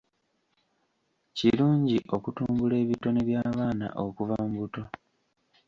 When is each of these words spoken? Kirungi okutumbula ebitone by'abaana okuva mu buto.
Kirungi 1.37 1.97
okutumbula 2.15 2.75
ebitone 2.83 3.19
by'abaana 3.27 3.87
okuva 4.05 4.35
mu 4.43 4.53
buto. 4.61 4.83